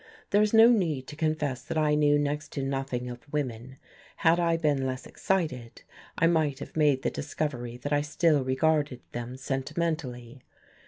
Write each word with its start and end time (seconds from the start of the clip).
There 0.31 0.41
is 0.41 0.51
no 0.51 0.67
need 0.71 1.05
to 1.09 1.15
confess 1.15 1.61
that 1.61 1.77
I 1.77 1.93
knew 1.93 2.17
next 2.17 2.51
to 2.53 2.63
nothing 2.63 3.07
of 3.07 3.31
women; 3.31 3.77
had 4.15 4.39
I 4.39 4.57
been 4.57 4.87
less 4.87 5.05
excited, 5.05 5.83
I 6.17 6.25
might 6.25 6.57
have 6.57 6.75
made 6.75 7.03
the 7.03 7.11
discovery 7.11 7.77
that 7.77 7.93
I 7.93 8.01
still 8.01 8.43
regarded 8.43 9.01
them 9.11 9.37
sentimentally. 9.37 10.41